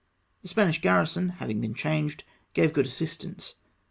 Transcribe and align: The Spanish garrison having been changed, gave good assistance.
The 0.41 0.47
Spanish 0.47 0.81
garrison 0.81 1.29
having 1.29 1.61
been 1.61 1.75
changed, 1.75 2.23
gave 2.55 2.73
good 2.73 2.87
assistance. 2.87 3.57